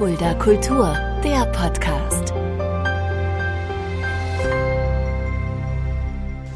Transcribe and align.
Fulda 0.00 0.32
Kultur, 0.32 0.96
der 1.22 1.44
Podcast. 1.52 2.32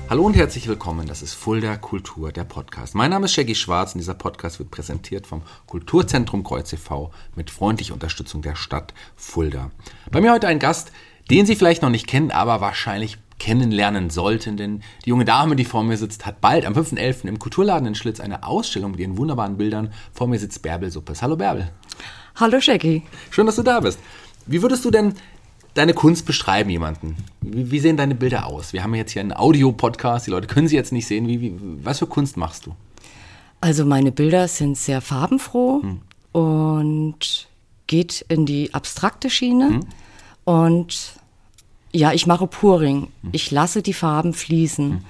Hallo 0.08 0.22
und 0.22 0.34
herzlich 0.34 0.66
willkommen, 0.66 1.06
das 1.06 1.20
ist 1.20 1.34
Fulda 1.34 1.76
Kultur, 1.76 2.32
der 2.32 2.44
Podcast. 2.44 2.94
Mein 2.94 3.10
Name 3.10 3.26
ist 3.26 3.34
Shaggy 3.34 3.54
Schwarz 3.54 3.92
und 3.94 3.98
dieser 3.98 4.14
Podcast 4.14 4.60
wird 4.60 4.70
präsentiert 4.70 5.26
vom 5.26 5.42
Kulturzentrum 5.66 6.42
Kreuz 6.42 6.72
e.V. 6.72 7.12
mit 7.36 7.50
freundlicher 7.50 7.92
Unterstützung 7.92 8.40
der 8.40 8.56
Stadt 8.56 8.94
Fulda. 9.14 9.70
Bei 10.10 10.22
mir 10.22 10.32
heute 10.32 10.48
ein 10.48 10.58
Gast, 10.58 10.90
den 11.30 11.44
Sie 11.44 11.54
vielleicht 11.54 11.82
noch 11.82 11.90
nicht 11.90 12.06
kennen, 12.06 12.30
aber 12.30 12.62
wahrscheinlich 12.62 13.18
kennenlernen 13.38 14.08
sollten, 14.08 14.56
denn 14.56 14.82
die 15.04 15.10
junge 15.10 15.26
Dame, 15.26 15.54
die 15.54 15.66
vor 15.66 15.82
mir 15.82 15.98
sitzt, 15.98 16.24
hat 16.24 16.40
bald 16.40 16.64
am 16.64 16.72
5.11. 16.72 17.28
im 17.28 17.38
Kulturladen 17.38 17.88
in 17.88 17.94
Schlitz 17.94 18.20
eine 18.20 18.44
Ausstellung 18.44 18.92
mit 18.92 19.00
ihren 19.00 19.18
wunderbaren 19.18 19.58
Bildern. 19.58 19.92
Vor 20.14 20.28
mir 20.28 20.38
sitzt 20.38 20.62
Bärbel 20.62 20.90
Suppes. 20.90 21.20
Hallo 21.20 21.36
Bärbel. 21.36 21.70
Hallo 22.36 22.60
Shaggy. 22.60 23.02
Schön, 23.30 23.46
dass 23.46 23.54
du 23.54 23.62
da 23.62 23.78
bist. 23.78 24.00
Wie 24.46 24.60
würdest 24.60 24.84
du 24.84 24.90
denn 24.90 25.14
deine 25.74 25.94
Kunst 25.94 26.26
beschreiben 26.26 26.68
jemanden? 26.68 27.16
Wie, 27.40 27.70
wie 27.70 27.78
sehen 27.78 27.96
deine 27.96 28.16
Bilder 28.16 28.46
aus? 28.46 28.72
Wir 28.72 28.82
haben 28.82 28.92
jetzt 28.96 29.12
hier 29.12 29.22
einen 29.22 29.32
Audio-Podcast, 29.32 30.26
die 30.26 30.32
Leute 30.32 30.48
können 30.48 30.66
sie 30.66 30.74
jetzt 30.74 30.90
nicht 30.90 31.06
sehen. 31.06 31.28
Wie, 31.28 31.40
wie, 31.40 31.54
was 31.84 32.00
für 32.00 32.08
Kunst 32.08 32.36
machst 32.36 32.66
du? 32.66 32.74
Also 33.60 33.84
meine 33.84 34.10
Bilder 34.10 34.48
sind 34.48 34.76
sehr 34.76 35.00
farbenfroh 35.00 35.82
hm. 35.82 36.00
und 36.32 37.46
geht 37.86 38.24
in 38.28 38.46
die 38.46 38.74
abstrakte 38.74 39.30
Schiene 39.30 39.68
hm. 39.68 39.80
und 40.42 41.14
ja, 41.92 42.12
ich 42.12 42.26
mache 42.26 42.48
Puring. 42.48 43.02
Hm. 43.22 43.30
Ich 43.30 43.52
lasse 43.52 43.80
die 43.80 43.94
Farben 43.94 44.34
fließen 44.34 44.90
hm. 44.90 45.04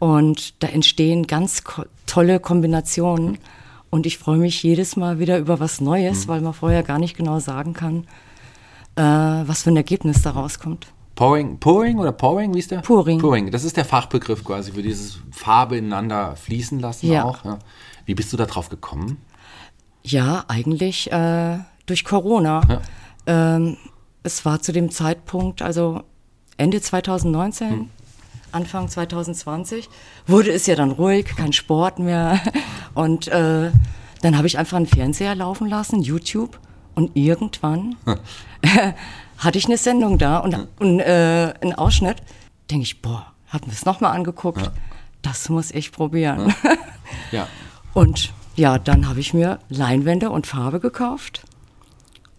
und 0.00 0.54
da 0.64 0.66
entstehen 0.66 1.28
ganz 1.28 1.62
tolle 2.06 2.40
Kombinationen. 2.40 3.38
Und 3.90 4.06
ich 4.06 4.18
freue 4.18 4.38
mich 4.38 4.62
jedes 4.62 4.96
Mal 4.96 5.18
wieder 5.18 5.38
über 5.38 5.60
was 5.60 5.80
Neues, 5.80 6.26
mhm. 6.26 6.30
weil 6.30 6.40
man 6.40 6.54
vorher 6.54 6.82
gar 6.82 6.98
nicht 6.98 7.16
genau 7.16 7.40
sagen 7.40 7.72
kann, 7.72 8.06
äh, 8.96 9.02
was 9.02 9.64
für 9.64 9.70
ein 9.70 9.76
Ergebnis 9.76 10.22
da 10.22 10.30
rauskommt. 10.30 10.86
Pouring, 11.16 11.58
Pouring 11.58 11.98
oder 11.98 12.12
Pouring, 12.12 12.54
wie 12.54 12.60
ist 12.60 12.70
der? 12.70 12.78
Pouring. 12.78 13.18
Pouring, 13.18 13.50
das 13.50 13.64
ist 13.64 13.76
der 13.76 13.84
Fachbegriff 13.84 14.42
quasi 14.42 14.72
für 14.72 14.82
dieses 14.82 15.20
Farbe 15.32 15.76
ineinander 15.76 16.34
fließen 16.36 16.80
lassen 16.80 17.12
ja. 17.12 17.24
auch. 17.24 17.44
Ja. 17.44 17.58
Wie 18.06 18.14
bist 18.14 18.32
du 18.32 18.38
da 18.38 18.46
drauf 18.46 18.70
gekommen? 18.70 19.18
Ja, 20.02 20.44
eigentlich 20.48 21.12
äh, 21.12 21.58
durch 21.84 22.04
Corona. 22.04 22.62
Ja. 22.66 22.80
Ähm, 23.56 23.76
es 24.22 24.44
war 24.44 24.62
zu 24.62 24.72
dem 24.72 24.90
Zeitpunkt, 24.90 25.60
also 25.60 26.02
Ende 26.56 26.80
2019, 26.80 27.70
hm. 27.70 27.90
Anfang 28.52 28.88
2020 28.88 29.88
wurde 30.26 30.50
es 30.50 30.66
ja 30.66 30.74
dann 30.74 30.90
ruhig, 30.90 31.26
kein 31.36 31.52
Sport 31.52 31.98
mehr. 31.98 32.40
Und 32.94 33.28
äh, 33.28 33.70
dann 34.22 34.36
habe 34.36 34.46
ich 34.46 34.58
einfach 34.58 34.76
einen 34.76 34.86
Fernseher 34.86 35.34
laufen 35.34 35.68
lassen, 35.68 36.02
YouTube. 36.02 36.58
Und 36.94 37.16
irgendwann 37.16 37.96
hatte 39.38 39.58
ich 39.58 39.66
eine 39.66 39.78
Sendung 39.78 40.18
da 40.18 40.38
und, 40.38 40.68
und 40.80 41.00
äh, 41.00 41.54
einen 41.60 41.72
Ausschnitt. 41.72 42.16
Denke 42.70 42.82
ich, 42.82 43.00
boah, 43.00 43.32
hatten 43.48 43.66
wir 43.66 43.72
es 43.72 43.86
nochmal 43.86 44.14
angeguckt. 44.14 44.60
Ja. 44.60 44.72
Das 45.22 45.48
muss 45.48 45.70
ich 45.70 45.92
probieren. 45.92 46.52
Ja. 46.62 46.76
ja. 47.32 47.48
Und 47.94 48.34
ja, 48.56 48.78
dann 48.78 49.08
habe 49.08 49.20
ich 49.20 49.32
mir 49.32 49.60
Leinwände 49.68 50.30
und 50.30 50.46
Farbe 50.46 50.80
gekauft. 50.80 51.42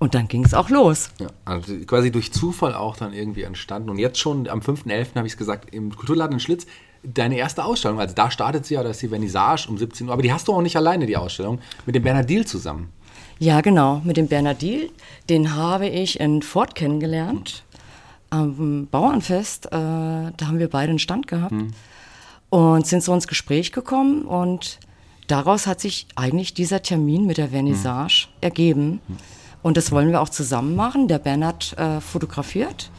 Und 0.01 0.15
dann 0.15 0.27
ging 0.27 0.43
es 0.43 0.55
auch 0.55 0.71
los. 0.71 1.11
Ja, 1.19 1.27
also 1.45 1.75
quasi 1.85 2.11
durch 2.11 2.33
Zufall 2.33 2.73
auch 2.73 2.97
dann 2.97 3.13
irgendwie 3.13 3.43
entstanden. 3.43 3.87
Und 3.91 3.99
jetzt 3.99 4.17
schon 4.17 4.49
am 4.49 4.59
5.11. 4.59 5.13
habe 5.13 5.27
ich 5.27 5.33
es 5.33 5.37
gesagt, 5.37 5.75
im 5.75 5.95
Kulturladen 5.95 6.33
in 6.33 6.39
Schlitz, 6.39 6.65
deine 7.03 7.37
erste 7.37 7.63
Ausstellung. 7.63 7.99
Also 7.99 8.15
da 8.15 8.31
startet 8.31 8.65
sie 8.65 8.73
ja, 8.73 8.81
da 8.81 8.89
ist 8.89 9.01
die 9.03 9.09
Vernissage 9.09 9.67
um 9.69 9.77
17 9.77 10.07
Uhr. 10.07 10.13
Aber 10.13 10.23
die 10.23 10.33
hast 10.33 10.47
du 10.47 10.53
auch 10.53 10.63
nicht 10.63 10.75
alleine, 10.75 11.05
die 11.05 11.15
Ausstellung, 11.17 11.59
mit 11.85 11.93
dem 11.93 12.01
Bernadil 12.01 12.47
zusammen. 12.47 12.89
Ja, 13.37 13.61
genau, 13.61 14.01
mit 14.03 14.17
dem 14.17 14.27
Bernadil. 14.27 14.89
Den 15.29 15.55
habe 15.55 15.87
ich 15.87 16.19
in 16.19 16.41
Fort 16.41 16.73
kennengelernt. 16.73 17.63
Am 18.31 18.87
Bauernfest, 18.89 19.67
äh, 19.67 19.69
da 19.69 20.47
haben 20.47 20.57
wir 20.57 20.71
beide 20.71 20.89
einen 20.89 20.97
Stand 20.97 21.27
gehabt. 21.27 21.51
Hm. 21.51 21.73
Und 22.49 22.87
sind 22.87 23.03
so 23.03 23.13
ins 23.13 23.27
Gespräch 23.27 23.71
gekommen. 23.71 24.23
Und 24.23 24.79
daraus 25.27 25.67
hat 25.67 25.79
sich 25.79 26.07
eigentlich 26.15 26.55
dieser 26.55 26.81
Termin 26.81 27.27
mit 27.27 27.37
der 27.37 27.49
Vernissage 27.49 28.25
hm. 28.25 28.33
ergeben. 28.41 28.99
Und 29.63 29.77
das 29.77 29.91
wollen 29.91 30.11
wir 30.11 30.21
auch 30.21 30.29
zusammen 30.29 30.75
machen. 30.75 31.07
Der 31.07 31.19
Bernhard 31.19 31.77
äh, 31.77 32.01
fotografiert 32.01 32.89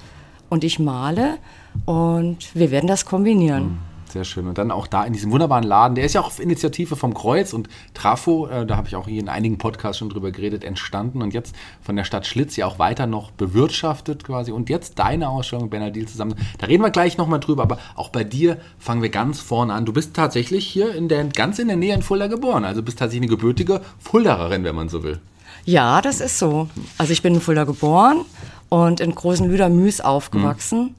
und 0.52 0.64
ich 0.64 0.78
male 0.78 1.38
und 1.86 2.54
wir 2.54 2.70
werden 2.70 2.86
das 2.86 3.06
kombinieren. 3.06 3.62
Hm, 3.62 3.78
sehr 4.12 4.24
schön. 4.24 4.46
Und 4.46 4.58
dann 4.58 4.70
auch 4.70 4.86
da 4.86 5.04
in 5.04 5.14
diesem 5.14 5.32
wunderbaren 5.32 5.64
Laden, 5.64 5.94
der 5.94 6.04
ist 6.04 6.12
ja 6.12 6.20
auch 6.20 6.26
auf 6.26 6.40
Initiative 6.40 6.94
vom 6.94 7.14
Kreuz 7.14 7.54
und 7.54 7.70
Trafo, 7.94 8.48
äh, 8.48 8.66
da 8.66 8.76
habe 8.76 8.86
ich 8.86 8.94
auch 8.94 9.08
hier 9.08 9.18
in 9.18 9.30
einigen 9.30 9.56
Podcasts 9.56 9.98
schon 9.98 10.10
drüber 10.10 10.30
geredet, 10.30 10.62
entstanden 10.62 11.22
und 11.22 11.32
jetzt 11.32 11.56
von 11.80 11.96
der 11.96 12.04
Stadt 12.04 12.26
Schlitz 12.26 12.56
ja 12.56 12.66
auch 12.66 12.78
weiter 12.78 13.06
noch 13.06 13.30
bewirtschaftet 13.30 14.24
quasi. 14.24 14.52
Und 14.52 14.68
jetzt 14.68 14.98
deine 14.98 15.30
Ausstellung, 15.30 15.70
Bernadil 15.70 16.06
zusammen. 16.06 16.34
Da 16.58 16.66
reden 16.66 16.82
wir 16.82 16.90
gleich 16.90 17.16
nochmal 17.16 17.40
drüber, 17.40 17.62
aber 17.62 17.78
auch 17.94 18.10
bei 18.10 18.22
dir 18.22 18.58
fangen 18.78 19.00
wir 19.00 19.08
ganz 19.08 19.40
vorne 19.40 19.72
an. 19.72 19.86
Du 19.86 19.94
bist 19.94 20.14
tatsächlich 20.14 20.66
hier 20.66 20.94
in 20.94 21.08
der, 21.08 21.24
ganz 21.24 21.58
in 21.58 21.68
der 21.68 21.78
Nähe 21.78 21.94
in 21.94 22.02
Fulda 22.02 22.26
geboren. 22.26 22.66
Also 22.66 22.82
bist 22.82 22.98
tatsächlich 22.98 23.30
eine 23.30 23.36
gebürtige 23.36 23.80
Fuldaerin, 23.98 24.64
wenn 24.64 24.74
man 24.74 24.90
so 24.90 25.02
will. 25.02 25.18
Ja, 25.64 26.00
das 26.00 26.20
ist 26.20 26.38
so. 26.38 26.68
Also 26.98 27.12
ich 27.12 27.22
bin 27.22 27.34
in 27.34 27.40
Fulda 27.40 27.64
geboren 27.64 28.24
und 28.68 29.00
in 29.00 29.14
Großen 29.14 29.48
Lüdermüs 29.48 30.00
aufgewachsen. 30.00 30.94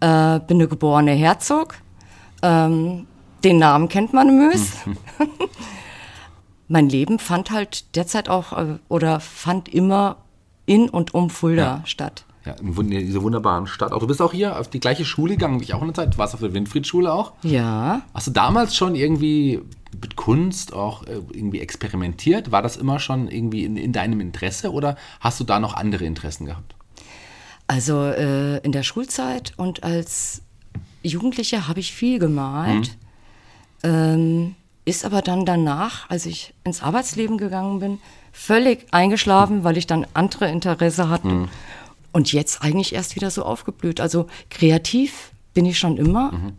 Mhm. 0.00 0.08
Äh, 0.08 0.40
bin 0.40 0.56
eine 0.58 0.68
geborene 0.68 1.12
Herzog. 1.12 1.74
Ähm, 2.42 3.06
den 3.44 3.58
Namen 3.58 3.88
kennt 3.88 4.12
man 4.12 4.28
in 4.28 4.38
Müs. 4.48 4.86
Mhm. 4.86 4.96
mein 6.68 6.88
Leben 6.88 7.18
fand 7.18 7.50
halt 7.50 7.96
derzeit 7.96 8.28
auch 8.28 8.56
äh, 8.56 8.78
oder 8.88 9.20
fand 9.20 9.68
immer 9.68 10.16
in 10.66 10.88
und 10.88 11.14
um 11.14 11.30
Fulda 11.30 11.62
ja. 11.62 11.82
statt. 11.84 12.24
Ja, 12.58 12.80
in 12.80 12.90
dieser 12.90 13.22
wunderbaren 13.22 13.66
Stadt. 13.66 13.92
Auch 13.92 14.00
du 14.00 14.06
bist 14.06 14.20
auch 14.20 14.32
hier 14.32 14.58
auf 14.58 14.68
die 14.68 14.80
gleiche 14.80 15.04
Schule 15.04 15.34
gegangen 15.34 15.60
wie 15.60 15.64
ich 15.64 15.74
auch 15.74 15.80
in 15.82 15.88
der 15.88 15.94
Zeit. 15.94 16.14
Du 16.14 16.18
warst 16.18 16.34
auf 16.34 16.40
der 16.40 16.52
Winfried-Schule 16.52 17.12
auch. 17.12 17.32
Ja. 17.42 18.02
Hast 18.14 18.26
du 18.26 18.30
damals 18.30 18.74
schon 18.74 18.94
irgendwie 18.94 19.60
mit 20.00 20.16
Kunst 20.16 20.72
auch 20.72 21.04
äh, 21.04 21.20
irgendwie 21.32 21.60
experimentiert? 21.60 22.50
War 22.50 22.62
das 22.62 22.76
immer 22.76 22.98
schon 22.98 23.28
irgendwie 23.28 23.64
in, 23.64 23.76
in 23.76 23.92
deinem 23.92 24.20
Interesse 24.20 24.72
oder 24.72 24.96
hast 25.20 25.40
du 25.40 25.44
da 25.44 25.60
noch 25.60 25.74
andere 25.74 26.04
Interessen 26.04 26.46
gehabt? 26.46 26.74
Also 27.66 28.02
äh, 28.02 28.58
in 28.58 28.72
der 28.72 28.82
Schulzeit 28.82 29.52
und 29.56 29.84
als 29.84 30.42
Jugendliche 31.02 31.68
habe 31.68 31.80
ich 31.80 31.92
viel 31.92 32.18
gemalt. 32.18 32.96
Mhm. 33.84 33.90
Ähm, 33.90 34.54
ist 34.84 35.04
aber 35.04 35.22
dann 35.22 35.44
danach, 35.44 36.10
als 36.10 36.26
ich 36.26 36.52
ins 36.64 36.82
Arbeitsleben 36.82 37.38
gegangen 37.38 37.78
bin, 37.78 37.98
völlig 38.32 38.86
eingeschlafen, 38.92 39.62
weil 39.62 39.76
ich 39.76 39.86
dann 39.86 40.06
andere 40.14 40.48
Interesse 40.48 41.08
hatte. 41.08 41.28
Mhm. 41.28 41.48
Und 42.12 42.32
jetzt 42.32 42.62
eigentlich 42.62 42.94
erst 42.94 43.16
wieder 43.16 43.30
so 43.30 43.44
aufgeblüht. 43.44 44.00
Also 44.00 44.26
kreativ 44.50 45.32
bin 45.54 45.64
ich 45.64 45.78
schon 45.78 45.96
immer. 45.96 46.32
Mhm. 46.32 46.52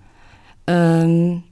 Ähm, 0.68 1.44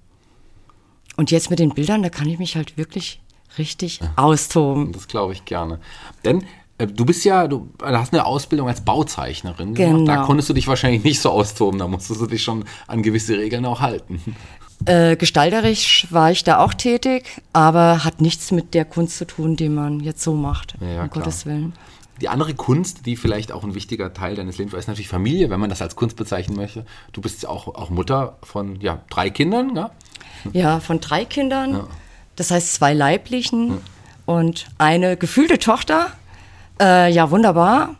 und 1.18 1.32
jetzt 1.32 1.50
mit 1.50 1.60
den 1.60 1.72
Bildern, 1.72 2.02
da 2.02 2.10
kann 2.10 2.30
ich 2.30 2.40
mich 2.40 2.56
halt 2.56 2.78
wirklich 2.78 3.22
richtig 3.58 4.00
austoben. 4.16 4.92
Das 4.94 5.08
glaube 5.08 5.34
ich 5.34 5.46
gerne. 5.46 5.80
Denn 6.24 6.46
äh, 6.78 6.88
du 6.88 7.06
bist 7.06 7.26
ja, 7.26 7.48
du 7.48 7.70
hast 7.84 8.14
eine 8.14 8.26
Ausbildung 8.26 8.68
als 8.68 8.82
Bauzeichnerin 8.82 9.76
genau. 9.76 10.06
Da 10.06 10.24
konntest 10.24 10.50
du 10.50 10.54
dich 10.54 10.68
wahrscheinlich 10.68 11.04
nicht 11.04 11.20
so 11.20 11.30
austoben, 11.30 11.80
da 11.80 11.88
musstest 11.88 12.22
du 12.22 12.26
dich 12.26 12.42
schon 12.42 12.66
an 12.88 13.04
gewisse 13.04 13.38
Regeln 13.38 13.66
auch 13.66 13.82
halten. 13.82 14.22
Äh, 14.86 15.18
gestalterisch 15.18 16.08
war 16.10 16.32
ich 16.32 16.46
da 16.46 16.60
auch 16.60 16.74
tätig, 16.74 17.42
aber 17.52 18.06
hat 18.06 18.22
nichts 18.22 18.52
mit 18.52 18.74
der 18.74 18.86
Kunst 18.86 19.18
zu 19.18 19.28
tun, 19.28 19.58
die 19.58 19.68
man 19.68 20.00
jetzt 20.00 20.24
so 20.24 20.34
macht, 20.34 20.76
ja, 20.80 20.88
um 20.88 21.10
klar. 21.10 21.10
Gottes 21.10 21.46
Willen. 21.46 21.74
Die 22.22 22.30
andere 22.30 22.54
Kunst, 22.54 23.06
die 23.06 23.16
vielleicht 23.16 23.52
auch 23.52 23.64
ein 23.64 23.76
wichtiger 23.76 24.14
Teil 24.14 24.36
deines 24.36 24.58
Lebens 24.58 24.74
war, 24.74 24.80
ist 24.80 24.88
natürlich 24.88 25.08
Familie, 25.08 25.50
wenn 25.50 25.60
man 25.60 25.70
das 25.70 25.82
als 25.82 25.96
Kunst 25.96 26.16
bezeichnen 26.18 26.58
möchte. 26.58 26.86
Du 27.14 27.22
bist 27.22 27.48
auch, 27.48 27.68
auch 27.68 27.90
Mutter 27.90 28.38
von 28.44 28.80
ja, 28.82 29.02
drei 29.10 29.30
Kindern, 29.30 29.76
ja? 29.76 29.92
Ja, 30.54 30.80
von 30.80 31.00
drei 31.00 31.26
Kindern. 31.26 31.74
Ja. 31.74 31.88
Das 32.36 32.52
heißt 32.52 32.74
zwei 32.74 32.94
leiblichen 32.94 33.70
ja. 33.70 33.78
und 34.26 34.68
eine 34.78 35.18
gefühlte 35.18 35.60
Tochter. 35.60 36.08
Äh, 36.80 37.12
ja, 37.12 37.32
wunderbar. 37.32 37.96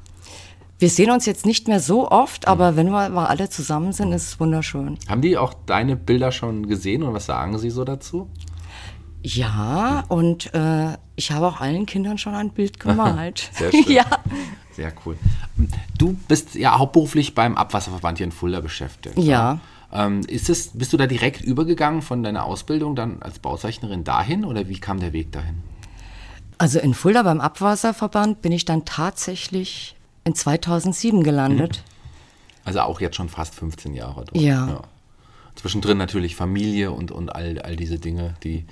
Wir 0.80 0.90
sehen 0.90 1.12
uns 1.12 1.26
jetzt 1.26 1.46
nicht 1.46 1.68
mehr 1.68 1.82
so 1.82 2.10
oft, 2.10 2.48
aber 2.48 2.78
wenn 2.78 2.90
wir 2.90 3.10
mal 3.10 3.26
alle 3.26 3.50
zusammen 3.50 3.92
sind, 3.92 4.14
ist 4.14 4.28
es 4.28 4.40
wunderschön. 4.40 4.98
Haben 5.10 5.22
die 5.22 5.38
auch 5.38 5.54
deine 5.66 5.98
Bilder 5.98 6.32
schon 6.32 6.68
gesehen 6.68 7.04
und 7.04 7.14
was 7.14 7.26
sagen 7.26 7.58
sie 7.58 7.70
so 7.70 7.84
dazu? 7.84 8.30
Ja, 9.22 10.06
und 10.08 10.54
äh, 10.54 10.94
ich 11.20 11.32
habe 11.32 11.48
auch 11.48 11.60
allen 11.60 11.86
Kindern 11.86 12.18
schon 12.18 12.34
ein 12.34 12.50
Bild 12.50 12.80
gemalt. 12.80 13.50
Sehr 13.54 13.72
schön. 13.72 13.84
ja. 13.88 14.06
Sehr 14.72 14.94
cool. 15.06 15.18
Du 15.98 16.14
bist 16.30 16.56
ja 16.56 16.80
hauptberuflich 16.80 17.36
beim 17.36 17.58
Abwasserverband 17.58 18.20
hier 18.20 18.26
in 18.26 18.32
Fulda 18.32 18.62
beschäftigt. 18.62 19.18
Ja. 19.18 19.60
Ähm, 19.92 20.22
ist 20.22 20.50
es, 20.50 20.70
bist 20.74 20.94
du 20.94 20.98
da 20.98 21.08
direkt 21.08 21.42
übergegangen 21.42 22.02
von 22.02 22.24
deiner 22.24 22.46
Ausbildung 22.46 22.96
dann 22.96 23.22
als 23.22 23.40
Bauzeichnerin 23.40 24.06
dahin 24.06 24.46
oder 24.46 24.70
wie 24.70 24.80
kam 24.80 25.02
der 25.02 25.12
Weg 25.12 25.34
dahin? 25.34 25.62
Also 26.58 26.80
in 26.80 26.94
Fulda 26.94 27.24
beim 27.24 27.42
Abwasserverband 27.42 28.42
bin 28.42 28.54
ich 28.54 28.64
dann 28.64 28.86
tatsächlich 28.86 29.98
in 30.24 30.36
2007 30.36 31.22
gelandet. 31.24 31.84
Mhm. 31.84 32.64
Also 32.64 32.80
auch 32.82 33.02
jetzt 33.02 33.18
schon 33.18 33.28
fast 33.28 33.56
15 33.56 33.94
Jahre. 33.94 34.24
Dort. 34.26 34.38
Ja. 34.38 34.68
ja. 34.70 34.82
Zwischendrin 35.56 35.98
natürlich 35.98 36.38
Familie 36.38 36.92
und, 36.92 37.12
und 37.12 37.36
all, 37.36 37.60
all 37.60 37.76
diese 37.76 38.00
Dinge, 38.00 38.36
die, 38.44 38.66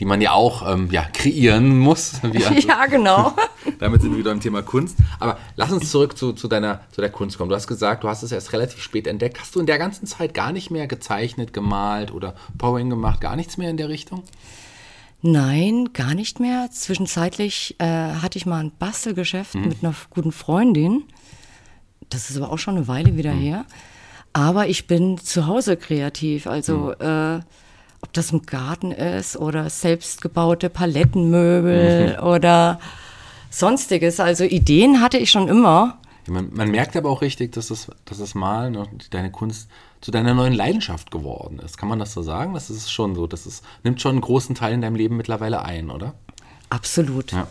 die 0.00 0.04
man 0.04 0.20
ja 0.20 0.32
auch 0.32 0.70
ähm, 0.72 0.88
ja, 0.92 1.04
kreieren 1.12 1.78
muss. 1.78 2.14
Also, 2.22 2.38
ja, 2.68 2.86
genau. 2.86 3.34
Damit 3.80 4.02
sind 4.02 4.12
wir 4.12 4.18
wieder 4.18 4.32
im 4.32 4.40
Thema 4.40 4.62
Kunst. 4.62 4.96
Aber 5.18 5.38
lass 5.56 5.72
uns 5.72 5.90
zurück 5.90 6.16
zu, 6.16 6.32
zu, 6.32 6.46
deiner, 6.48 6.80
zu 6.92 7.00
der 7.00 7.10
Kunst 7.10 7.36
kommen. 7.38 7.48
Du 7.50 7.56
hast 7.56 7.66
gesagt, 7.66 8.04
du 8.04 8.08
hast 8.08 8.22
es 8.22 8.30
erst 8.32 8.52
relativ 8.52 8.80
spät 8.82 9.06
entdeckt. 9.06 9.40
Hast 9.40 9.54
du 9.54 9.60
in 9.60 9.66
der 9.66 9.78
ganzen 9.78 10.06
Zeit 10.06 10.34
gar 10.34 10.52
nicht 10.52 10.70
mehr 10.70 10.86
gezeichnet, 10.86 11.52
gemalt 11.52 12.12
oder 12.12 12.34
Powering 12.58 12.90
gemacht? 12.90 13.20
Gar 13.20 13.36
nichts 13.36 13.56
mehr 13.56 13.70
in 13.70 13.76
der 13.76 13.88
Richtung? 13.88 14.22
Nein, 15.20 15.90
gar 15.94 16.14
nicht 16.14 16.38
mehr. 16.38 16.68
Zwischenzeitlich 16.70 17.74
äh, 17.78 17.84
hatte 17.86 18.38
ich 18.38 18.46
mal 18.46 18.60
ein 18.62 18.72
Bastelgeschäft 18.78 19.54
Mhm. 19.56 19.68
mit 19.68 19.82
einer 19.82 19.94
guten 20.10 20.30
Freundin. 20.32 21.02
Das 22.08 22.30
ist 22.30 22.36
aber 22.36 22.52
auch 22.52 22.58
schon 22.58 22.76
eine 22.76 22.86
Weile 22.88 23.16
wieder 23.16 23.34
Mhm. 23.34 23.40
her. 23.40 23.64
Aber 24.32 24.68
ich 24.68 24.86
bin 24.86 25.18
zu 25.18 25.46
Hause 25.46 25.76
kreativ. 25.76 26.46
Also 26.46 26.94
Mhm. 27.00 27.06
äh, 27.06 27.40
ob 28.00 28.12
das 28.12 28.30
im 28.32 28.42
Garten 28.46 28.92
ist 28.92 29.36
oder 29.36 29.68
selbstgebaute 29.70 30.70
Palettenmöbel 30.70 32.16
Mhm. 32.18 32.24
oder 32.26 32.80
sonstiges. 33.50 34.20
Also 34.20 34.44
Ideen 34.44 35.00
hatte 35.00 35.18
ich 35.18 35.30
schon 35.30 35.48
immer. 35.48 35.98
Man, 36.26 36.50
man 36.52 36.70
merkt 36.70 36.94
aber 36.96 37.08
auch 37.10 37.22
richtig, 37.22 37.52
dass 37.52 37.68
das, 37.68 37.88
dass 38.04 38.18
das 38.18 38.34
Malen 38.34 38.76
und 38.76 39.14
deine 39.14 39.30
Kunst 39.30 39.68
zu 40.00 40.10
deiner 40.10 40.34
neuen 40.34 40.52
Leidenschaft 40.52 41.10
geworden 41.10 41.58
ist. 41.58 41.78
Kann 41.78 41.88
man 41.88 41.98
das 41.98 42.12
so 42.12 42.22
sagen? 42.22 42.54
Das 42.54 42.68
ist 42.70 42.90
schon 42.92 43.14
so. 43.14 43.26
Das 43.26 43.46
ist, 43.46 43.64
nimmt 43.82 44.00
schon 44.00 44.12
einen 44.12 44.20
großen 44.20 44.54
Teil 44.54 44.74
in 44.74 44.82
deinem 44.82 44.94
Leben 44.96 45.16
mittlerweile 45.16 45.62
ein, 45.64 45.90
oder? 45.90 46.14
Absolut. 46.68 47.32
Ja. 47.32 47.46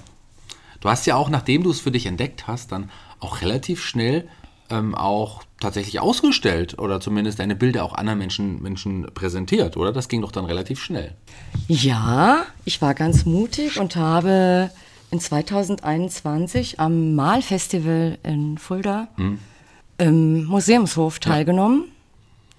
Du 0.80 0.90
hast 0.90 1.08
ja 1.08 1.16
auch, 1.16 1.30
nachdem 1.30 1.64
du 1.64 1.72
es 1.72 1.82
für 1.82 1.92
dich 1.92 2.06
entdeckt 2.06 2.46
hast, 2.48 2.72
dann 2.72 2.92
auch 3.20 3.42
relativ 3.42 3.84
schnell 3.84 4.30
ähm, 4.70 4.96
auch 4.96 5.44
tatsächlich 5.60 6.00
ausgestellt 6.00 6.78
oder 6.80 7.00
zumindest 7.00 7.40
deine 7.40 7.56
Bilder 7.56 7.84
auch 7.84 7.94
anderen 7.94 8.20
Menschen, 8.20 8.62
Menschen 8.62 9.08
präsentiert, 9.14 9.78
oder? 9.78 9.92
Das 9.92 10.08
ging 10.08 10.22
doch 10.22 10.32
dann 10.32 10.46
relativ 10.46 10.82
schnell. 10.82 11.16
Ja, 11.68 12.44
ich 12.66 12.82
war 12.82 12.94
ganz 12.94 13.26
mutig 13.26 13.80
und 13.80 13.96
habe 13.96 14.70
in 15.10 15.20
2021 15.20 16.80
am 16.80 17.16
Malfestival 17.16 18.18
in 18.24 18.58
Fulda 18.58 19.08
im 19.98 20.46
Museumshof 20.46 21.20
teilgenommen. 21.20 21.86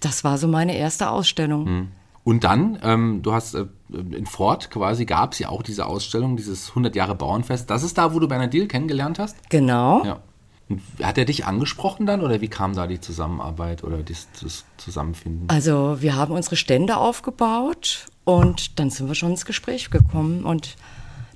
Das 0.00 0.24
war 0.24 0.38
so 0.38 0.48
meine 0.48 0.76
erste 0.76 1.10
Ausstellung. 1.10 1.88
Und 2.24 2.44
dann, 2.44 2.78
ähm, 2.82 3.22
du 3.22 3.32
hast 3.32 3.54
äh, 3.54 3.64
in 3.90 4.26
Fort 4.26 4.70
quasi, 4.70 5.06
gab 5.06 5.32
es 5.32 5.38
ja 5.38 5.48
auch 5.48 5.62
diese 5.62 5.86
Ausstellung, 5.86 6.36
dieses 6.36 6.68
100 6.70 6.94
Jahre 6.94 7.14
Bauernfest. 7.14 7.70
Das 7.70 7.82
ist 7.82 7.96
da, 7.96 8.12
wo 8.12 8.18
du 8.18 8.28
Bernadil 8.28 8.68
kennengelernt 8.68 9.18
hast? 9.18 9.36
Genau. 9.48 10.04
Ja. 10.04 10.20
Und 10.68 10.82
hat 11.02 11.16
er 11.16 11.24
dich 11.24 11.46
angesprochen 11.46 12.06
dann 12.06 12.20
oder 12.20 12.40
wie 12.40 12.48
kam 12.48 12.74
da 12.74 12.86
die 12.86 13.00
Zusammenarbeit 13.00 13.84
oder 13.84 13.98
das, 13.98 14.28
das 14.40 14.64
Zusammenfinden? 14.76 15.48
Also 15.48 15.96
wir 16.00 16.14
haben 16.14 16.34
unsere 16.34 16.56
Stände 16.56 16.98
aufgebaut 16.98 18.06
und 18.24 18.78
dann 18.78 18.90
sind 18.90 19.08
wir 19.08 19.14
schon 19.14 19.30
ins 19.30 19.46
Gespräch 19.46 19.90
gekommen. 19.90 20.44
Und 20.44 20.76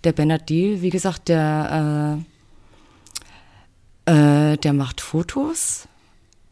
der 0.05 0.13
Benadil, 0.13 0.83
wie 0.83 0.91
gesagt, 0.91 1.29
der, 1.29 2.21
äh, 4.07 4.53
äh, 4.53 4.57
der 4.59 4.73
macht 4.75 5.01
Fotos, 5.01 5.89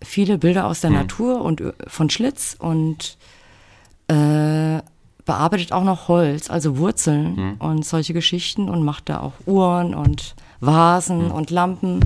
viele 0.03 0.39
Bilder 0.39 0.67
aus 0.67 0.81
der 0.81 0.91
Natur 0.91 1.43
und 1.43 1.61
äh, 1.61 1.73
von 1.87 2.09
Schlitz 2.09 2.57
und 2.59 3.19
äh, 4.09 4.81
bearbeitet 5.27 5.73
auch 5.73 5.85
noch 5.85 6.09
Holz, 6.09 6.49
also 6.49 6.79
Wurzeln 6.79 7.57
und 7.59 7.85
solche 7.85 8.15
Geschichten 8.15 8.69
und 8.69 8.83
macht 8.83 9.09
da 9.09 9.21
auch 9.21 9.35
Uhren 9.47 9.95
und 9.95 10.35
Vasen 10.61 11.31
und 11.31 11.51
Lampen. 11.51 12.01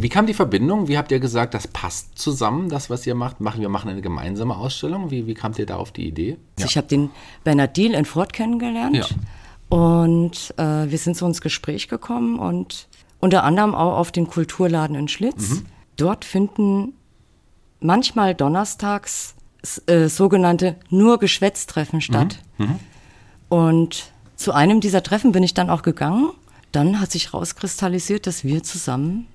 Wie 0.00 0.08
kam 0.08 0.26
die 0.26 0.34
Verbindung? 0.34 0.86
Wie 0.88 0.96
habt 0.96 1.10
ihr 1.10 1.18
gesagt, 1.18 1.54
das 1.54 1.66
passt 1.66 2.18
zusammen, 2.18 2.68
das, 2.68 2.88
was 2.88 3.06
ihr 3.06 3.14
macht? 3.14 3.40
Machen, 3.40 3.60
wir 3.60 3.68
machen 3.68 3.90
eine 3.90 4.00
gemeinsame 4.00 4.56
Ausstellung. 4.56 5.10
Wie, 5.10 5.26
wie 5.26 5.34
kamt 5.34 5.58
ihr 5.58 5.66
da 5.66 5.76
auf 5.76 5.90
die 5.92 6.06
Idee? 6.06 6.36
Also 6.56 6.68
Ich 6.68 6.76
habe 6.76 6.86
den 6.86 7.10
Bernadil 7.44 7.94
in 7.94 8.04
Fort 8.04 8.32
kennengelernt 8.32 8.96
Ja. 8.96 9.06
und 9.76 10.54
äh, 10.56 10.90
wir 10.90 10.98
sind 10.98 11.16
so 11.16 11.26
ins 11.26 11.40
Gespräch 11.40 11.88
gekommen 11.88 12.38
und 12.38 12.86
unter 13.20 13.42
anderem 13.42 13.74
auch 13.74 13.96
auf 13.98 14.12
den 14.12 14.28
Kulturladen 14.28 14.94
in 14.94 15.08
Schlitz. 15.08 15.62
Dort 15.96 16.24
finden 16.24 16.92
manchmal 17.80 18.34
donnerstags 18.36 19.34
äh, 19.86 20.06
sogenannte 20.08 20.76
nur 20.90 21.18
Geschwätztreffen 21.18 22.00
statt. 22.00 22.38
Und 23.48 24.12
zu 24.36 24.52
einem 24.52 24.80
dieser 24.80 25.02
Treffen 25.02 25.32
bin 25.32 25.42
ich 25.42 25.54
dann 25.54 25.70
auch 25.70 25.82
gegangen. 25.82 26.30
Dann 26.70 27.00
hat 27.00 27.10
sich 27.10 27.34
rauskristallisiert, 27.34 28.26
dass 28.28 28.44
wir 28.44 28.62
zusammen 28.62 29.26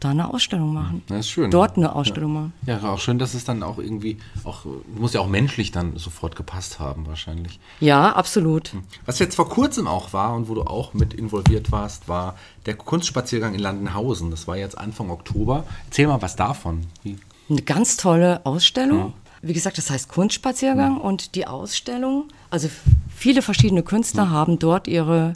da 0.00 0.10
eine 0.10 0.32
Ausstellung 0.32 0.72
machen. 0.72 1.02
Das 1.08 1.20
ist 1.20 1.30
schön. 1.30 1.50
Dort 1.50 1.76
eine 1.76 1.94
Ausstellung 1.94 2.32
machen. 2.32 2.52
Ja, 2.66 2.80
auch 2.82 2.98
schön, 2.98 3.18
dass 3.18 3.34
es 3.34 3.44
dann 3.44 3.62
auch 3.62 3.78
irgendwie, 3.78 4.18
auch, 4.44 4.64
muss 4.96 5.12
ja 5.12 5.20
auch 5.20 5.28
menschlich 5.28 5.72
dann 5.72 5.96
sofort 5.96 6.36
gepasst 6.36 6.78
haben, 6.78 7.06
wahrscheinlich. 7.06 7.58
Ja, 7.80 8.12
absolut. 8.12 8.72
Was 9.06 9.18
jetzt 9.18 9.34
vor 9.34 9.48
kurzem 9.48 9.86
auch 9.86 10.12
war 10.12 10.34
und 10.34 10.48
wo 10.48 10.54
du 10.54 10.62
auch 10.62 10.94
mit 10.94 11.14
involviert 11.14 11.72
warst, 11.72 12.08
war 12.08 12.36
der 12.66 12.74
Kunstspaziergang 12.76 13.54
in 13.54 13.60
Landenhausen. 13.60 14.30
Das 14.30 14.46
war 14.46 14.56
jetzt 14.56 14.78
Anfang 14.78 15.10
Oktober. 15.10 15.64
Erzähl 15.86 16.06
mal 16.06 16.22
was 16.22 16.36
davon. 16.36 16.86
Wie, 17.02 17.18
Eine 17.50 17.62
ganz 17.62 17.96
tolle 17.96 18.44
Ausstellung. 18.44 19.14
Wie 19.40 19.52
gesagt, 19.52 19.78
das 19.78 19.90
heißt 19.90 20.08
Kunstspaziergang 20.08 21.00
und 21.00 21.36
die 21.36 21.46
Ausstellung, 21.46 22.24
also 22.50 22.68
viele 23.14 23.40
verschiedene 23.40 23.84
Künstler 23.84 24.30
haben 24.30 24.58
dort 24.58 24.88
ihre 24.88 25.34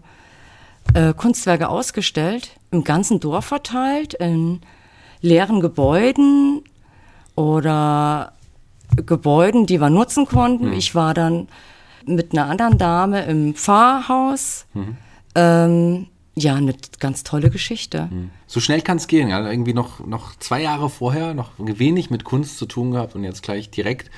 äh, 0.95 1.15
Kunstwerke 1.15 1.69
ausgestellt, 1.69 2.51
im 2.73 2.85
ganzen 2.85 3.21
Dorf 3.21 3.45
verteilt, 3.45 4.15
in 4.15 4.61
leeren 5.21 5.61
Gebäuden 5.61 6.63
oder 7.37 8.33
Gebäuden, 8.97 9.67
die 9.67 9.81
wir 9.81 9.91
nutzen 9.91 10.27
konnten. 10.27 10.73
Ich 10.73 10.95
war 10.95 11.15
dann 11.15 11.49
mit 12.05 12.33
einer 12.33 12.49
anderen 12.49 12.79
Dame 12.79 13.25
im 13.25 13.55
Pfarrhaus. 13.55 14.67
Ähm, 15.35 16.07
ja, 16.35 16.55
eine 16.55 16.75
ganz 16.99 17.25
tolle 17.25 17.51
Geschichte. 17.51 18.09
so 18.47 18.59
schnell 18.61 18.81
kann 18.81 18.97
es 18.97 19.07
gehen. 19.07 19.29
Ja? 19.29 19.49
Irgendwie 19.49 19.75
noch, 19.75 20.05
noch 20.05 20.35
zwei 20.37 20.63
Jahre 20.63 20.91
vorher 20.91 21.35
noch 21.35 21.53
wenig 21.59 22.11
mit 22.11 22.25
Kunst 22.25 22.59
zu 22.59 22.67
tun 22.67 22.91
gehabt 22.93 23.15
und 23.15 23.23
jetzt 23.23 23.43
gleich 23.43 23.71
direkt 23.71 24.11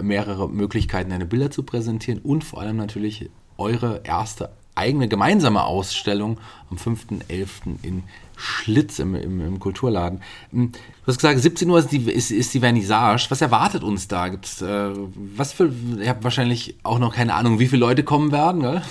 mehrere 0.00 0.48
Möglichkeiten, 0.48 1.10
deine 1.10 1.26
Bilder 1.26 1.50
zu 1.50 1.62
präsentieren 1.62 2.20
und 2.20 2.44
vor 2.44 2.60
allem 2.60 2.76
natürlich 2.76 3.30
eure 3.58 4.02
erste 4.04 4.50
eigene 4.74 5.08
gemeinsame 5.08 5.64
Ausstellung 5.64 6.38
am 6.70 6.76
5.11. 6.76 7.78
in 7.82 8.02
Schlitz 8.36 8.98
im, 8.98 9.14
im, 9.14 9.40
im 9.40 9.60
Kulturladen. 9.60 10.20
Hm, 10.50 10.72
Du 10.72 11.08
hast 11.08 11.18
gesagt, 11.18 11.40
17 11.40 11.68
Uhr 11.68 11.80
ist 11.80 11.90
die, 11.90 11.98
ist, 12.10 12.30
ist 12.30 12.54
die 12.54 12.60
Vernissage. 12.60 13.26
Was 13.28 13.40
erwartet 13.40 13.82
uns 13.82 14.06
da? 14.06 14.28
Gibt's, 14.28 14.62
äh, 14.62 14.90
was 15.36 15.52
für, 15.52 15.72
ihr 15.98 16.08
habt 16.08 16.22
wahrscheinlich 16.22 16.76
auch 16.84 17.00
noch 17.00 17.14
keine 17.14 17.34
Ahnung, 17.34 17.58
wie 17.58 17.66
viele 17.66 17.80
Leute 17.80 18.04
kommen 18.04 18.30
werden, 18.30 18.62
gell? 18.62 18.82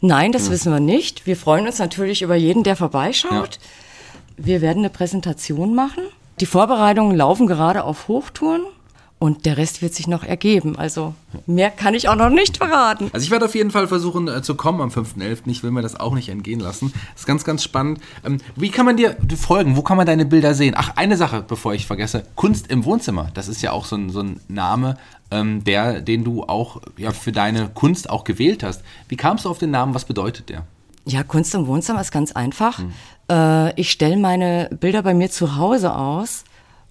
Nein, 0.00 0.30
das 0.30 0.50
wissen 0.50 0.72
wir 0.72 0.80
nicht. 0.80 1.26
Wir 1.26 1.36
freuen 1.36 1.66
uns 1.66 1.78
natürlich 1.80 2.22
über 2.22 2.36
jeden, 2.36 2.62
der 2.62 2.76
vorbeischaut. 2.76 3.58
Wir 4.36 4.60
werden 4.60 4.78
eine 4.78 4.90
Präsentation 4.90 5.74
machen. 5.74 6.04
Die 6.40 6.46
Vorbereitungen 6.46 7.16
laufen 7.16 7.48
gerade 7.48 7.82
auf 7.82 8.06
Hochtouren 8.06 8.62
und 9.18 9.46
der 9.46 9.56
Rest 9.56 9.82
wird 9.82 9.94
sich 9.94 10.06
noch 10.06 10.22
ergeben. 10.22 10.76
Also 10.78 11.14
mehr 11.46 11.70
kann 11.70 11.94
ich 11.94 12.08
auch 12.08 12.14
noch 12.14 12.30
nicht 12.30 12.58
verraten. 12.58 13.10
Also 13.12 13.24
ich 13.24 13.30
werde 13.30 13.46
auf 13.46 13.54
jeden 13.54 13.70
Fall 13.70 13.88
versuchen 13.88 14.28
äh, 14.28 14.42
zu 14.42 14.54
kommen 14.54 14.80
am 14.80 14.90
5.11. 14.90 15.40
Ich 15.46 15.62
will 15.62 15.72
mir 15.72 15.82
das 15.82 15.98
auch 15.98 16.14
nicht 16.14 16.28
entgehen 16.28 16.60
lassen. 16.60 16.92
Das 17.12 17.22
ist 17.22 17.26
ganz, 17.26 17.44
ganz 17.44 17.64
spannend. 17.64 18.00
Ähm, 18.24 18.38
wie 18.54 18.70
kann 18.70 18.86
man 18.86 18.96
dir 18.96 19.16
folgen? 19.36 19.76
Wo 19.76 19.82
kann 19.82 19.96
man 19.96 20.06
deine 20.06 20.24
Bilder 20.24 20.54
sehen? 20.54 20.74
Ach, 20.76 20.92
eine 20.96 21.16
Sache, 21.16 21.44
bevor 21.46 21.74
ich 21.74 21.86
vergesse. 21.86 22.24
Kunst 22.36 22.70
im 22.70 22.84
Wohnzimmer. 22.84 23.30
Das 23.34 23.48
ist 23.48 23.60
ja 23.60 23.72
auch 23.72 23.86
so 23.86 23.96
ein, 23.96 24.10
so 24.10 24.20
ein 24.20 24.40
Name, 24.46 24.96
ähm, 25.32 25.64
der, 25.64 26.00
den 26.00 26.22
du 26.22 26.44
auch 26.44 26.80
ja, 26.96 27.10
für 27.10 27.32
deine 27.32 27.68
Kunst 27.68 28.10
auch 28.10 28.22
gewählt 28.22 28.62
hast. 28.62 28.82
Wie 29.08 29.16
kamst 29.16 29.44
du 29.44 29.50
auf 29.50 29.58
den 29.58 29.72
Namen? 29.72 29.94
Was 29.94 30.04
bedeutet 30.04 30.48
der? 30.48 30.64
Ja, 31.06 31.24
Kunst 31.24 31.54
im 31.54 31.66
Wohnzimmer 31.66 32.00
ist 32.02 32.12
ganz 32.12 32.32
einfach. 32.32 32.80
Äh, 33.30 33.80
ich 33.80 33.90
stelle 33.90 34.16
meine 34.16 34.70
Bilder 34.78 35.02
bei 35.02 35.14
mir 35.14 35.30
zu 35.30 35.56
Hause 35.56 35.94
aus 35.94 36.44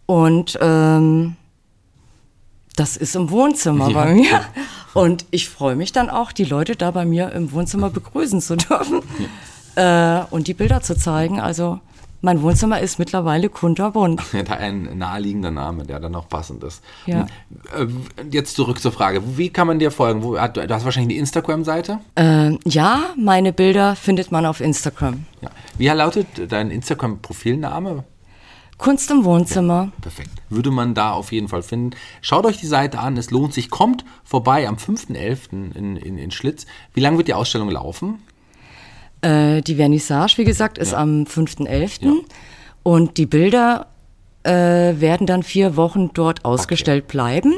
und 0.07 0.57
ähm, 0.61 1.35
das 2.77 2.95
ist 2.95 3.15
im 3.15 3.29
Wohnzimmer 3.29 3.89
Ja. 3.89 3.93
bei 4.03 4.13
mir. 4.13 4.41
Und 4.93 5.25
ich 5.31 5.49
freue 5.49 5.75
mich 5.75 5.91
dann 5.91 6.09
auch, 6.09 6.31
die 6.31 6.45
Leute 6.45 6.75
da 6.75 6.91
bei 6.91 7.05
mir 7.05 7.31
im 7.33 7.51
Wohnzimmer 7.51 7.89
begrüßen 7.89 8.39
zu 8.41 8.55
dürfen 8.55 9.01
äh, 9.75 10.21
und 10.31 10.47
die 10.47 10.53
Bilder 10.53 10.81
zu 10.81 10.95
zeigen. 10.97 11.39
Also 11.41 11.79
mein 12.21 12.41
Wohnzimmer 12.41 12.79
ist 12.79 12.97
mittlerweile 12.97 13.47
kunterbunt. 13.49 14.21
Ein 14.49 14.97
naheliegender 14.97 15.51
Name, 15.51 15.83
der 15.85 15.99
dann 15.99 16.15
auch 16.15 16.27
passend 16.27 16.63
ist. 16.63 16.81
Ja. 17.05 17.27
Hm, 17.75 18.01
äh, 18.17 18.23
Jetzt 18.31 18.55
zurück 18.55 18.79
zur 18.81 18.91
Frage. 18.91 19.21
Wie 19.37 19.49
kann 19.49 19.67
man 19.67 19.77
dir 19.77 19.91
folgen? 19.91 20.21
Du 20.21 20.39
hast 20.39 20.57
wahrscheinlich 20.57 21.15
eine 21.15 21.19
Instagram-Seite. 21.19 21.99
Äh, 22.15 22.57
ja, 22.65 23.01
meine 23.15 23.53
Bilder 23.53 23.95
findet 23.95 24.31
man 24.31 24.47
auf 24.47 24.61
Instagram. 24.61 25.25
Ja. 25.41 25.49
Wie 25.77 25.87
lautet 25.89 26.27
dein 26.51 26.71
Instagram-Profilname? 26.71 28.03
Kunst 28.77 29.09
im 29.09 29.23
Wohnzimmer. 29.25 29.91
Perfekt. 30.01 30.29
Würde 30.49 30.69
man 30.71 30.93
da 30.93 31.11
auf 31.11 31.31
jeden 31.31 31.47
Fall 31.47 31.63
finden. 31.63 31.95
Schaut 32.21 32.45
euch 32.45 32.57
die 32.59 32.67
Seite 32.67 32.99
an, 32.99 33.17
es 33.17 33.31
lohnt 33.31 33.53
sich. 33.53 33.69
Kommt 33.69 34.05
vorbei 34.23 34.67
am 34.67 34.75
5.11. 34.75 35.51
In, 35.75 35.95
in, 35.97 36.17
in 36.17 36.31
Schlitz. 36.31 36.65
Wie 36.93 36.99
lange 37.01 37.17
wird 37.17 37.27
die 37.27 37.33
Ausstellung 37.33 37.69
laufen? 37.71 38.19
Äh, 39.21 39.61
die 39.61 39.75
Vernissage, 39.75 40.37
wie 40.37 40.43
gesagt, 40.43 40.77
ist 40.77 40.91
Ja. 40.91 40.99
am 40.99 41.23
5.11. 41.23 42.05
Ja. 42.05 42.13
Und 42.83 43.17
die 43.17 43.25
Bilder 43.25 43.87
äh, 44.43 44.51
werden 44.51 45.25
dann 45.27 45.41
vier 45.43 45.75
Wochen 45.75 46.11
dort 46.13 46.45
ausgestellt 46.45 47.07
bleiben. 47.07 47.55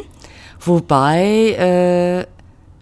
Wobei 0.60 1.52
äh, 1.52 2.26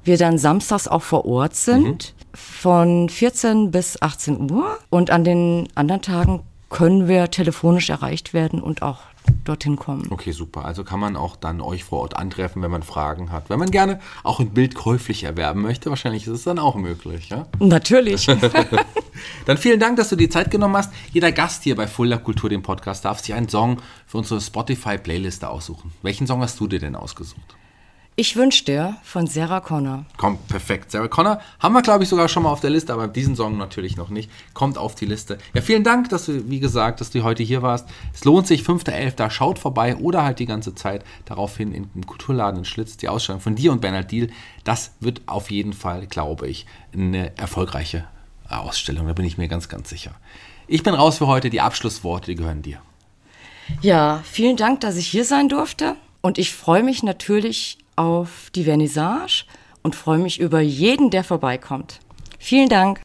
wir 0.04 0.18
dann 0.18 0.38
samstags 0.38 0.88
auch 0.88 1.02
vor 1.02 1.26
Ort 1.26 1.56
sind. 1.56 2.14
von 2.34 3.10
14 3.10 3.72
bis 3.72 4.00
18 4.02 4.52
Uhr 4.52 4.78
und 4.92 5.10
an 5.10 5.24
den 5.24 5.68
anderen 5.74 6.02
Tagen 6.04 6.42
können 6.70 7.08
wir 7.08 7.32
telefonisch 7.32 7.90
erreicht 7.90 8.34
werden 8.34 8.62
und 8.62 8.82
auch 8.82 9.00
dorthin 9.44 9.76
kommen. 9.76 10.08
Okay, 10.10 10.32
super. 10.32 10.66
Also 10.66 10.84
kann 10.84 11.00
man 11.00 11.16
auch 11.16 11.36
dann 11.36 11.62
euch 11.62 11.84
vor 11.84 12.00
Ort 12.00 12.18
antreffen, 12.18 12.62
wenn 12.62 12.72
man 12.72 12.84
Fragen 12.84 13.32
hat. 13.32 13.50
Wenn 13.50 13.60
man 13.60 13.72
gerne 13.72 14.00
auch 14.24 14.40
ein 14.40 14.52
Bild 14.52 14.76
käuflich 14.76 15.24
erwerben 15.24 15.62
möchte, 15.62 15.90
wahrscheinlich 15.90 16.28
ist 16.28 16.34
es 16.34 16.44
dann 16.44 16.60
auch 16.60 16.76
möglich, 16.76 17.30
ja? 17.30 17.46
Natürlich. 17.60 18.26
dann 19.46 19.58
vielen 19.58 19.80
Dank, 19.80 19.98
dass 19.98 20.10
du 20.10 20.16
die 20.16 20.30
Zeit 20.30 20.52
genommen 20.52 20.76
hast. 20.76 20.94
Jeder 21.12 21.32
Gast 21.32 21.64
hier 21.64 21.76
bei 21.76 21.88
Fulda 21.88 22.18
Kultur, 22.18 22.50
dem 22.50 22.64
Podcast, 22.64 23.06
darf 23.06 23.20
sich 23.20 23.34
einen 23.34 23.50
Song 23.50 23.82
für 24.06 24.18
unsere 24.18 24.42
Spotify-Playliste 24.42 25.50
aussuchen. 25.50 25.92
Welchen 26.02 26.28
Song 26.28 26.42
hast 26.42 26.60
du 26.60 26.68
dir 26.68 26.80
denn 26.80 26.96
ausgesucht? 26.96 27.56
Ich 28.20 28.36
wünsche 28.36 28.66
dir 28.66 28.98
von 29.04 29.28
Sarah 29.28 29.60
Connor. 29.60 30.04
Kommt 30.18 30.48
perfekt. 30.48 30.90
Sarah 30.90 31.08
Connor 31.08 31.40
haben 31.60 31.74
wir, 31.74 31.84
glaube 31.84 32.02
ich, 32.02 32.10
sogar 32.10 32.28
schon 32.28 32.42
mal 32.42 32.50
auf 32.50 32.62
der 32.62 32.72
Liste, 32.72 32.92
aber 32.92 33.08
diesen 33.08 33.36
Song 33.36 33.58
natürlich 33.58 33.96
noch 33.96 34.10
nicht. 34.10 34.32
Kommt 34.56 34.80
auf 34.80 34.96
die 34.96 35.06
Liste. 35.06 35.38
Ja, 35.54 35.62
vielen 35.62 35.84
Dank, 35.84 36.10
dass 36.10 36.26
du, 36.26 36.50
wie 36.50 36.60
gesagt, 36.60 37.00
dass 37.00 37.12
du 37.12 37.22
heute 37.22 37.44
hier 37.44 37.62
warst. 37.62 37.88
Es 38.16 38.26
lohnt 38.26 38.48
sich, 38.48 38.64
5.11. 38.64 39.30
Schaut 39.30 39.60
vorbei 39.60 39.98
oder 39.98 40.24
halt 40.24 40.40
die 40.40 40.48
ganze 40.48 40.74
Zeit 40.74 41.06
daraufhin 41.26 41.72
im 41.72 42.08
Kulturladen 42.08 42.62
in 42.62 42.66
Schlitz 42.66 42.98
die 42.98 43.08
Ausstellung 43.08 43.40
von 43.40 43.54
dir 43.54 43.72
und 43.72 43.82
Bernhard 43.82 44.10
Diel. 44.10 44.32
Das 44.64 44.94
wird 45.00 45.22
auf 45.28 45.52
jeden 45.52 45.74
Fall, 45.74 46.08
glaube 46.08 46.48
ich, 46.48 46.66
eine 46.94 47.38
erfolgreiche 47.38 48.08
Ausstellung. 48.50 49.06
Da 49.06 49.14
bin 49.14 49.26
ich 49.26 49.38
mir 49.38 49.48
ganz, 49.48 49.70
ganz 49.70 49.90
sicher. 49.90 50.16
Ich 50.66 50.82
bin 50.82 50.96
raus 50.96 51.20
für 51.20 51.28
heute. 51.28 51.52
Die 51.52 51.62
Abschlussworte, 51.62 52.32
die 52.32 52.36
gehören 52.36 52.64
dir. 52.64 52.82
Ja, 53.82 54.24
vielen 54.24 54.58
Dank, 54.58 54.82
dass 54.82 54.96
ich 54.96 55.06
hier 55.06 55.24
sein 55.24 55.50
durfte. 55.50 55.96
Und 56.22 56.40
ich 56.40 56.56
freue 56.56 56.82
mich 56.82 57.04
natürlich 57.04 57.78
auf 57.98 58.50
die 58.56 58.64
Vernissage 58.64 59.44
und 59.84 59.96
freue 59.96 60.20
mich 60.20 60.40
über 60.40 60.62
jeden, 60.62 61.10
der 61.10 61.26
vorbeikommt. 61.26 62.00
Vielen 62.40 62.70
Dank. 62.70 63.02